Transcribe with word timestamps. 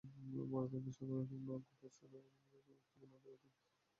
পরে 0.51 0.67
তাঁদের 0.71 0.93
সাগরে 0.97 1.23
কিংবা 1.29 1.53
অজ্ঞাত 1.57 1.83
স্থানে 1.93 2.17
আটকে 2.21 2.57
রেখে 2.57 2.71
মুক্তিপণ 2.71 3.09
আদায় 3.09 3.37
করতেন। 3.41 3.65